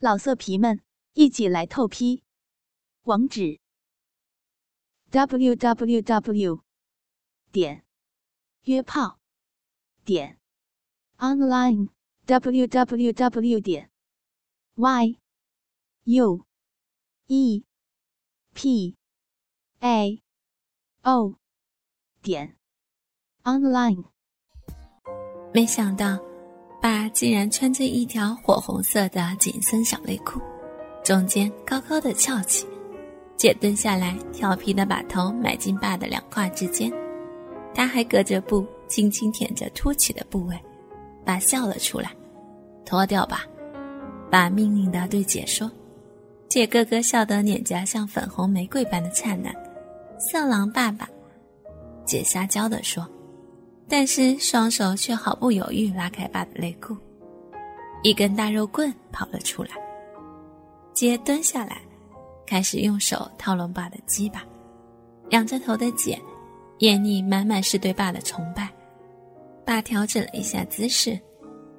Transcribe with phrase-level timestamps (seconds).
[0.00, 0.80] 老色皮们，
[1.14, 2.22] 一起来透批！
[3.02, 3.58] 网址
[5.10, 6.62] ：w w w
[7.50, 7.84] 点
[8.62, 9.18] 约炮
[10.04, 10.38] 点
[11.16, 11.88] online
[12.26, 13.90] w w w 点
[14.76, 15.18] y
[16.04, 16.46] u
[17.26, 17.64] e
[18.54, 18.96] p
[19.80, 20.22] a
[21.02, 21.34] o
[22.22, 22.56] 点
[23.42, 24.04] online。
[25.52, 26.27] 没想到。
[26.80, 30.40] 爸竟然穿着一条火红色的紧身小内裤，
[31.04, 32.66] 中间高高的翘起。
[33.36, 36.92] 姐蹲下来，调皮的把头埋进爸的两胯之间，
[37.74, 40.58] 他还隔着布轻轻舔着凸起的部位。
[41.24, 42.10] 爸笑了出来
[42.86, 43.44] ：“脱掉吧。”
[44.30, 45.70] 爸命令的对姐说。
[46.48, 49.54] 姐咯咯笑得脸颊像粉红玫瑰般的灿烂。
[50.18, 51.08] 色狼爸爸，
[52.06, 53.06] 姐撒娇的说。
[53.88, 56.94] 但是双手却毫不犹豫拉开爸的内裤，
[58.02, 59.70] 一根大肉棍跑了出来。
[60.92, 61.80] 姐蹲下来，
[62.46, 64.44] 开始用手套拢爸的鸡巴。
[65.30, 66.20] 仰着头的姐，
[66.80, 68.68] 眼里满满是对爸的崇拜。
[69.64, 71.18] 爸调整了一下姿势，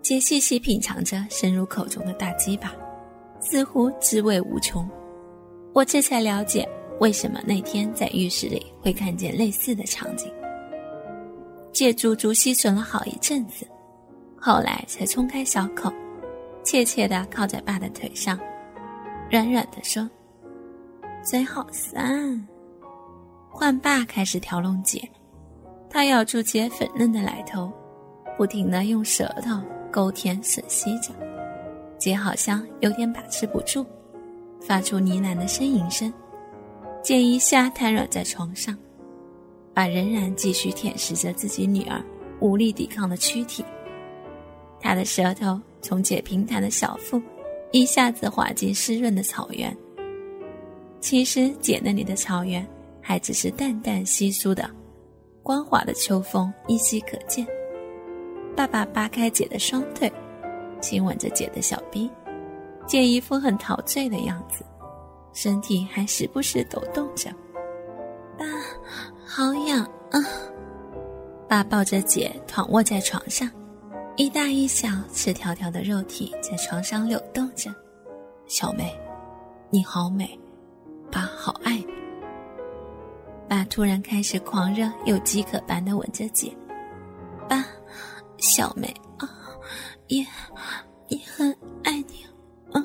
[0.00, 2.74] 姐细细品尝着深入口中的大鸡巴，
[3.40, 4.88] 似乎滋味无穷。
[5.74, 6.66] 我这才了解
[7.00, 10.32] 为什么那天在浴室里会看见类似的场景。
[11.78, 13.64] 借足足吸吮了好一阵子，
[14.36, 15.92] 后来才冲开小口，
[16.64, 18.36] 怯怯地靠在爸的腿上，
[19.30, 20.10] 软软地说
[21.22, 22.44] ：“嘴好酸。”
[23.48, 25.08] 换爸开始调弄姐，
[25.88, 27.70] 他咬住姐粉嫩的奶头，
[28.36, 31.12] 不停地用舌头勾舔吮吸着，
[31.96, 33.86] 姐好像有点把持不住，
[34.60, 36.12] 发出呢喃的呻吟声，
[37.04, 38.76] 姐一下瘫软在床上。
[39.78, 42.04] 爸仍然继续舔舐着自己女儿
[42.40, 43.64] 无力抵抗的躯体，
[44.80, 47.22] 他的舌头从姐平坦的小腹
[47.70, 49.72] 一下子滑进湿润的草原。
[50.98, 52.66] 其实姐那里的草原
[53.00, 54.68] 还只是淡淡稀疏的，
[55.44, 57.46] 光滑的秋风依稀可见。
[58.56, 60.12] 爸爸扒开姐的双腿，
[60.80, 62.10] 亲吻着姐的小臂，
[62.84, 64.64] 姐一副很陶醉的样子，
[65.32, 67.30] 身体还时不时抖动着。
[69.30, 70.18] 好痒啊！
[71.46, 73.46] 爸抱着姐躺卧在床上，
[74.16, 77.70] 一大一小赤条条的肉体在床上扭动着。
[78.46, 78.98] 小梅，
[79.68, 80.26] 你好美，
[81.12, 81.86] 爸好爱你。
[83.46, 86.50] 爸突然开始狂热又饥渴般的吻着姐。
[87.46, 87.66] 爸，
[88.38, 89.28] 小梅啊，
[90.06, 90.24] 也
[91.08, 92.24] 也很爱你
[92.72, 92.82] 啊。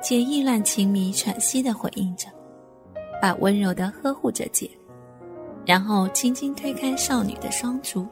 [0.00, 2.28] 姐意乱情迷、喘息的回应着。
[3.20, 4.70] 爸温柔的呵护着姐，
[5.64, 8.06] 然后轻轻推开少女的双足。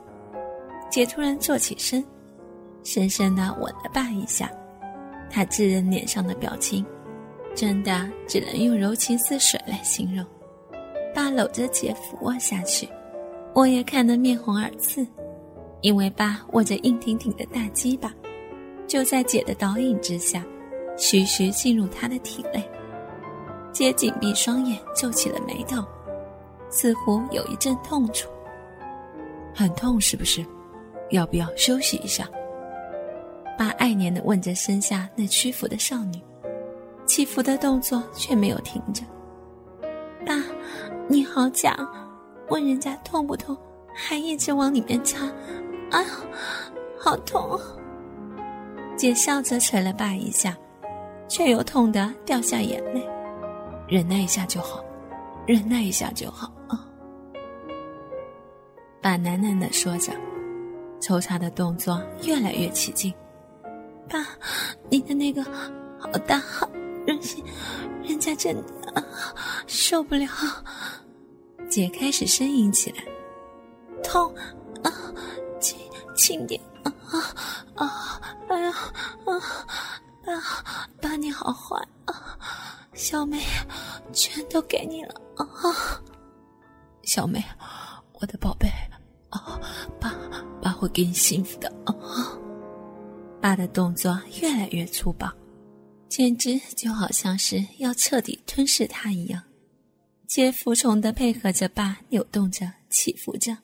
[0.91, 2.04] 姐突然坐起身，
[2.82, 4.50] 深深的吻了爸一下。
[5.31, 6.84] 她稚人脸上的表情，
[7.54, 10.25] 真的只能用柔情似水来形容。
[11.15, 12.88] 爸搂着姐俯卧下去，
[13.54, 15.06] 我也看得面红耳赤，
[15.81, 18.12] 因为爸握着硬挺挺的大鸡巴，
[18.86, 20.44] 就在姐的导引之下，
[20.97, 22.62] 徐徐进入他的体内。
[23.74, 25.84] 姐紧闭双眼，皱起了眉头，
[26.70, 28.28] 似乎有一阵痛楚。
[29.52, 30.46] 很痛是不是？
[31.10, 32.24] 要不要休息一下？
[33.58, 36.22] 爸爱怜的问着身下那屈服的少女，
[37.04, 39.02] 起伏的动作却没有停着。
[40.24, 40.41] 爸，
[41.08, 41.76] 你好假，
[42.50, 43.56] 问人家痛不痛，
[43.92, 45.28] 还一直往里面插，
[45.91, 46.08] 哎呀，
[46.96, 47.58] 好痛！
[48.96, 50.56] 姐笑着捶了爸一下，
[51.26, 53.04] 却又痛得掉下眼泪。
[53.94, 54.84] 忍耐一下就好，
[55.47, 56.84] 忍耐一下就好啊！
[59.00, 60.12] 爸喃喃的说着，
[61.00, 63.15] 抽插的动作越来越起劲。
[64.09, 64.27] 爸，
[64.91, 65.44] 你的那个
[65.97, 66.69] 好大，好
[67.06, 67.44] 任性，
[68.03, 69.04] 人家真的
[69.69, 70.27] 受不了。
[71.71, 73.04] 姐开始呻吟起来，
[74.03, 74.34] 痛
[74.83, 74.91] 啊，
[75.60, 75.78] 轻
[76.16, 76.93] 轻点啊
[77.77, 78.21] 啊！
[78.49, 78.75] 哎呀
[79.25, 79.38] 啊！
[80.27, 80.34] 爸，
[81.00, 81.77] 爸你好坏
[82.07, 82.39] 啊！
[82.94, 83.41] 小梅，
[84.12, 86.00] 全都给你了啊！
[87.02, 87.42] 小梅，
[88.12, 88.68] 我的宝贝
[89.30, 89.60] 啊，
[90.00, 90.14] 爸，
[90.62, 91.92] 爸会给你幸福的啊！
[93.41, 95.30] 爸的动作越来越粗暴，
[96.08, 99.42] 简直就好像是要彻底吞噬他一样。
[100.28, 103.58] 姐服从的配合着爸，扭动着，起伏着，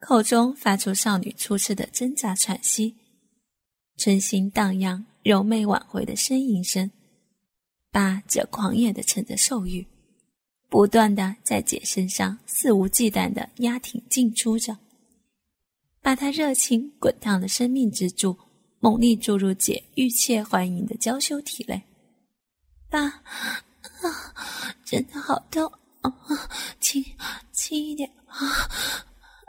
[0.00, 2.96] 口中发出少女初次的挣扎喘息，
[3.96, 6.90] 春心荡漾、柔媚挽回的呻吟声。
[7.90, 9.86] 八则狂野的趁着兽欲，
[10.68, 14.78] 不断的在姐身上肆无忌惮的压挺进出着，
[16.00, 18.38] 把他热情滚烫的生命之柱
[18.78, 21.82] 猛力注入姐欲切还迎的娇羞体内。
[22.88, 23.22] 爸，啊，
[24.84, 25.70] 真的好痛
[26.00, 26.12] 啊！
[26.80, 27.04] 轻
[27.52, 28.36] 轻一点啊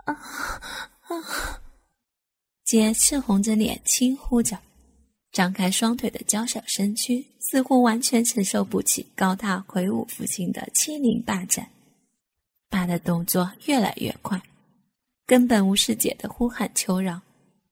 [0.05, 1.61] 啊啊！
[2.63, 4.57] 姐赤红着脸轻呼着，
[5.31, 11.69] 张开双腿的娇小身躯似乎完全承受不起高大魁梧父亲的欺凌霸占。
[12.69, 14.41] 爸的动作越来越快，
[15.25, 17.21] 根本无视姐的呼喊求饶。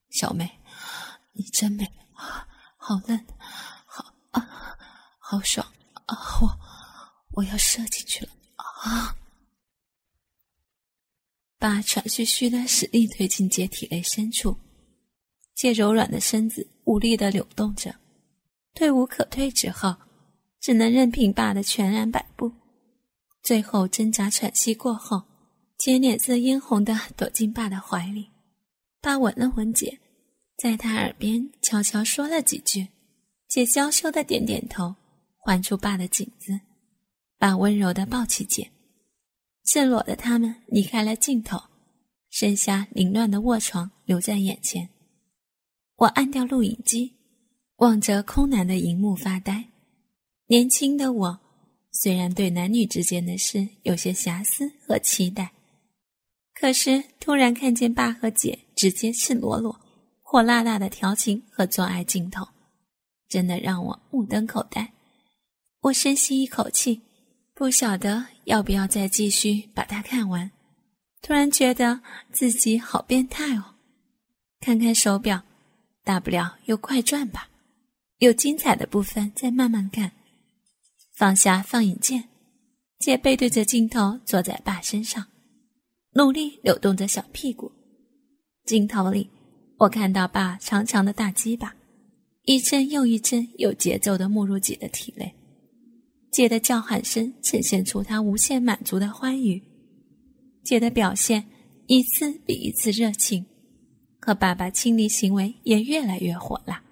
[0.09, 0.51] 小妹，
[1.31, 1.89] 你真美，
[2.75, 3.25] 好嫩，
[3.85, 4.77] 好啊，
[5.17, 5.65] 好爽
[6.07, 6.17] 啊！
[6.41, 6.59] 我
[7.35, 9.15] 我要射进去了啊！
[11.57, 14.57] 爸喘吁吁的使力推进姐体内深处。
[15.55, 17.95] 借柔软的身子无力的扭动着，
[18.73, 19.95] 退无可退之后，
[20.59, 22.51] 只能任凭爸的全然摆布。
[23.41, 25.23] 最后挣扎喘息过后，
[25.77, 28.29] 姐脸色嫣红的躲进爸的怀里。
[29.01, 29.99] 爸吻了吻姐，
[30.57, 32.87] 在她耳边悄悄说了几句。
[33.47, 34.95] 姐娇羞的点点头，
[35.37, 36.59] 环住爸的颈子。
[37.37, 38.69] 爸温柔的抱起姐，
[39.65, 41.57] 赤裸的他们离开了镜头，
[42.29, 44.89] 剩下凌乱的卧床留在眼前。
[45.95, 47.15] 我按掉录影机，
[47.79, 49.65] 望着空难的荧幕发呆。
[50.47, 51.39] 年轻的我，
[51.91, 55.51] 虽然对男女之间的事有些遐思和期待，
[56.53, 59.79] 可是突然看见爸和姐直接赤裸裸、
[60.21, 62.45] 火辣辣的调情和做爱镜头，
[63.29, 64.91] 真的让我目瞪口呆。
[65.79, 67.01] 我深吸一口气，
[67.53, 70.51] 不晓得要不要再继续把它看完。
[71.21, 72.01] 突然觉得
[72.33, 73.75] 自己好变态哦！
[74.59, 75.43] 看看手表。
[76.01, 77.48] 大不了又快转吧，
[78.19, 80.11] 有精彩的部分再慢慢看。
[81.15, 82.25] 放下放映键，
[82.99, 85.25] 姐背对着镜头坐在爸身上，
[86.13, 87.71] 努力扭动着小屁股。
[88.65, 89.29] 镜头里，
[89.77, 91.73] 我看到爸长长的大鸡巴，
[92.43, 95.33] 一阵又一阵有节奏的没入姐的体内。
[96.31, 99.61] 姐的叫喊声呈现出她无限满足的欢愉，
[100.63, 101.45] 姐的表现
[101.87, 103.45] 一次比一次热情。
[104.21, 106.83] 和爸爸亲昵行为也越来越火辣，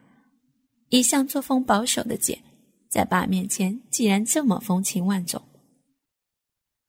[0.89, 2.41] 一向作风保守的姐，
[2.89, 5.41] 在爸面前竟然这么风情万种。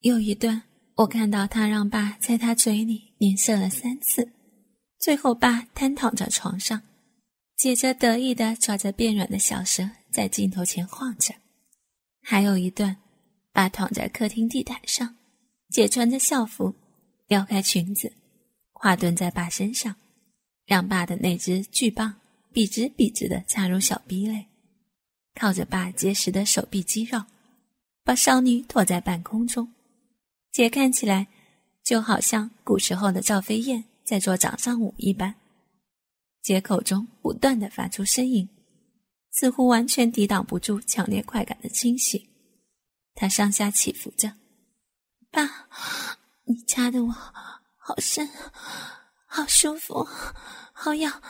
[0.01, 0.63] 有一段，
[0.95, 4.31] 我看到他让爸在他嘴里连射了三次，
[4.99, 6.81] 最后爸瘫躺在床上，
[7.57, 11.35] 姐则得意的抓着变软的小蛇在镜头前晃着。
[12.23, 12.97] 还有一段，
[13.53, 15.17] 爸躺在客厅地毯上，
[15.71, 16.75] 姐穿着校服，
[17.27, 18.13] 撩开裙子，
[18.73, 19.97] 跨蹲在爸身上。
[20.65, 22.15] 让爸的那只巨棒
[22.53, 24.47] 笔直笔直的插入小臂内，
[25.35, 27.25] 靠着爸结实的手臂肌肉，
[28.05, 29.73] 把少女托在半空中。
[30.51, 31.29] 姐看起来
[31.85, 35.35] 就好像古时候的赵飞燕在做掌上舞一般。
[36.43, 38.49] 姐口中不断的发出呻吟，
[39.31, 42.29] 似乎完全抵挡不住强烈快感的侵袭。
[43.15, 44.33] 她上下起伏着，
[45.31, 45.69] 爸，
[46.45, 47.11] 你掐的我
[47.77, 48.29] 好深。
[49.31, 50.09] 好舒服，
[50.73, 51.23] 好痒，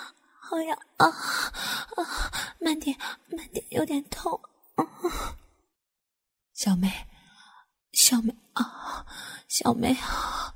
[0.49, 2.33] 好痒啊啊！
[2.59, 2.97] 慢点，
[3.27, 4.41] 慢点，有点痛。
[6.55, 6.91] 小妹，
[7.93, 9.05] 小妹啊，
[9.47, 10.55] 小妹啊！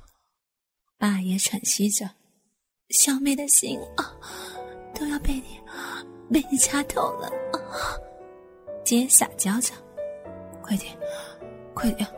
[0.97, 2.09] 爸也喘息着，
[2.89, 4.17] 小妹的心啊，
[4.95, 5.61] 都要被你
[6.31, 7.61] 被你掐透了啊！
[8.83, 9.75] 姐撒娇着，
[10.63, 10.97] 快点，
[11.75, 12.09] 快点，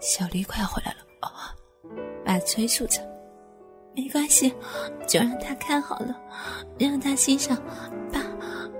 [0.00, 1.52] 小丽快要回来了啊！
[2.24, 3.13] 爸催促着。
[3.96, 4.52] 没关系，
[5.06, 6.20] 就让他看好了，
[6.78, 7.56] 让他欣赏
[8.12, 8.20] 爸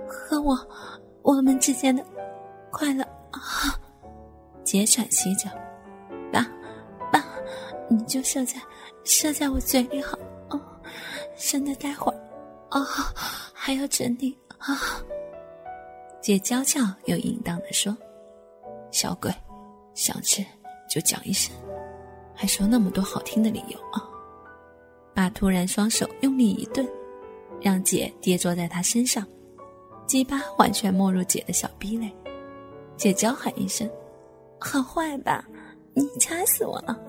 [0.07, 0.57] 和我
[1.21, 2.05] 我们之间的
[2.71, 3.39] 快乐啊！
[4.63, 5.49] 姐喘息着，
[6.31, 6.45] 爸
[7.11, 7.23] 爸，
[7.89, 8.59] 你就射在
[9.03, 10.17] 射在我嘴里好
[10.49, 10.59] 哦，
[11.35, 12.17] 省得待会儿
[12.71, 12.85] 哦
[13.53, 14.75] 还要整理啊！
[16.21, 17.95] 姐娇俏又淫荡的说
[18.91, 19.31] ：“小鬼，
[19.93, 20.43] 想吃
[20.89, 21.55] 就讲一声，
[22.33, 24.03] 还说那么多好听的理由啊！”
[25.15, 26.85] 爸突然双手用力一顿，
[27.61, 29.25] 让姐跌坐在他身上，
[30.05, 32.13] 鸡巴完全没入姐的小逼内。
[32.97, 33.89] 姐娇喊一声
[34.59, 35.45] ：“好坏吧，
[35.93, 36.99] 你掐死我了！”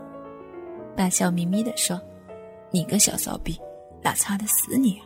[0.97, 2.01] 爸笑眯眯地说
[2.71, 3.61] ：“你个小骚逼，
[4.03, 5.03] 哪插得死你？”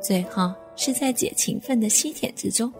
[0.00, 2.70] 最后是在姐勤奋的吸舔之中，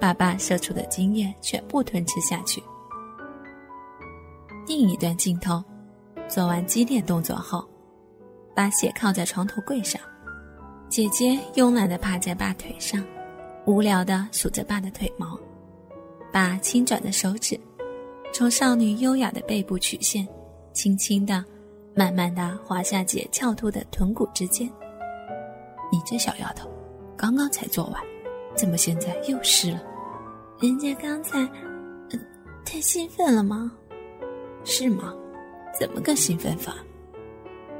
[0.00, 2.60] 爸爸射出的精液全部吞吃下去。
[4.66, 5.62] 另一段镜头，
[6.28, 7.64] 做完激烈动作后。
[8.54, 10.00] 把鞋靠在床头柜上，
[10.88, 13.04] 姐姐慵懒地趴在爸腿上，
[13.66, 15.38] 无聊地数着爸的腿毛。
[16.32, 17.58] 爸轻转着手指，
[18.32, 20.26] 从少女优雅的背部曲线，
[20.72, 21.44] 轻轻地、
[21.94, 24.68] 慢慢地滑下姐翘凸的臀骨之间。
[25.92, 26.68] 你这小丫头，
[27.16, 28.02] 刚刚才做完，
[28.56, 29.82] 怎么现在又湿了？
[30.60, 31.38] 人家刚才，
[32.10, 32.18] 呃，
[32.64, 33.70] 太兴奋了吗？
[34.64, 35.12] 是吗？
[35.78, 36.74] 怎么个兴奋法？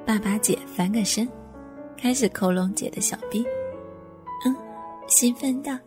[0.06, 1.28] 爸把姐翻个身，
[1.96, 3.44] 开始抠拢姐的小臂。
[4.44, 4.54] 嗯，
[5.06, 5.78] 兴奋到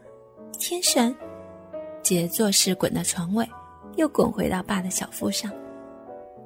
[0.58, 1.16] 天神。
[2.02, 3.48] 姐做事滚到床尾，
[3.96, 5.52] 又滚回到爸的小腹上。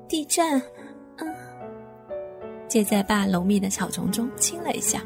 [0.07, 0.61] 地震。
[1.17, 1.35] 嗯。
[2.67, 5.01] 姐在爸浓密的草丛中亲了一下。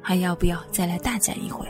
[0.00, 1.66] 还要不要再来大战一回？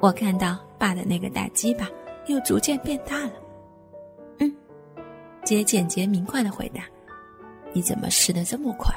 [0.00, 1.88] 我看到爸的那个大鸡巴
[2.26, 3.32] 又逐渐变大了。
[4.40, 4.54] 嗯，
[5.42, 6.82] 姐简洁明快的回答
[7.76, 8.94] ：“你怎么湿的这么快？”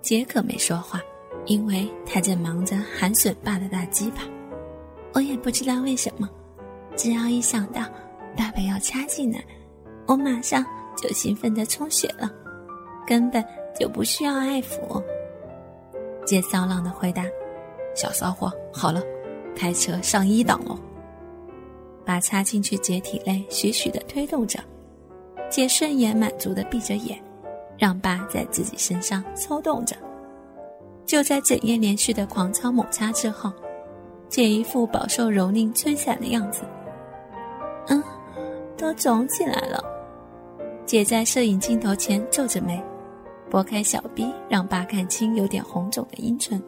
[0.00, 1.02] 杰可没说话，
[1.44, 4.22] 因为他正忙着喊损爸的大鸡巴。
[5.12, 6.26] 我也不知道为什么，
[6.96, 7.82] 只要一想到
[8.34, 9.44] 爸爸要插进来，
[10.06, 10.64] 我马上
[10.96, 12.32] 就兴奋的充血了，
[13.06, 13.44] 根本
[13.78, 15.02] 就不需要爱抚。
[16.24, 17.22] 杰骚浪的回答
[17.94, 19.02] ：“小骚货，好了，
[19.54, 20.78] 开车上一档喽。”
[22.02, 24.58] 把插进去姐体内，徐徐的推动着。
[25.50, 27.18] 姐顺眼满足的闭着眼，
[27.78, 29.96] 让爸在自己身上抽动着。
[31.06, 33.50] 就在整夜连续的狂操猛插之后，
[34.28, 36.62] 姐一副饱受蹂躏摧残的样子。
[37.86, 38.02] 嗯，
[38.76, 39.82] 都肿起来了。
[40.84, 42.82] 姐在摄影镜头前皱着眉。
[43.50, 46.62] 拨开小臂，让爸看清有点红肿的阴唇，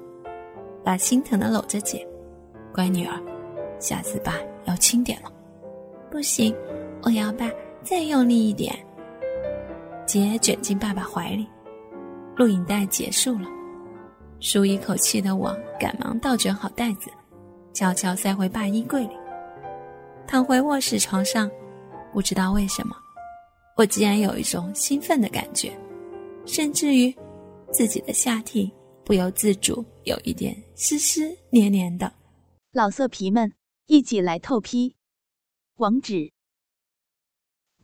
[0.83, 2.09] 爸心疼的搂着姐，
[2.73, 3.21] 乖女儿，
[3.79, 5.31] 下次爸要轻点了。
[6.11, 6.57] 不行，
[7.03, 7.51] 我要爸
[7.83, 8.75] 再用力一点。
[10.11, 11.49] 姐卷进爸爸怀里，
[12.37, 13.47] 录影带结束了，
[14.41, 17.09] 舒一口气的我赶忙倒卷好袋子，
[17.73, 19.15] 悄悄塞回爸衣柜里，
[20.27, 21.49] 躺回卧室床上，
[22.13, 22.97] 不知道为什么，
[23.77, 25.73] 我竟然有一种兴奋的感觉。
[26.45, 27.17] 甚至于，
[27.71, 28.69] 自己的下体
[29.05, 32.13] 不由自主有一点湿湿黏黏的。
[32.73, 33.53] 老色皮们，
[33.87, 34.97] 一起来透批！
[35.77, 36.33] 网址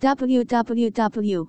[0.00, 1.48] ：w w w